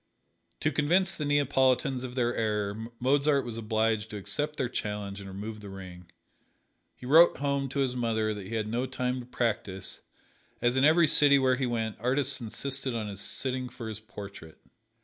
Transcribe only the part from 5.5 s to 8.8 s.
the ring. He wrote home to his mother that he had